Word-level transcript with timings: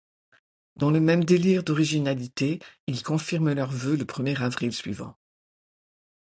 Dans 0.77 0.89
le 0.89 0.99
même 0.99 1.23
délire 1.25 1.63
d'originalité, 1.63 2.57
ils 2.87 3.03
confirment 3.03 3.53
leurs 3.53 3.69
vœux 3.69 3.95
le 3.97 4.05
premier 4.05 4.41
avril 4.41 4.73
suivant. 4.73 5.15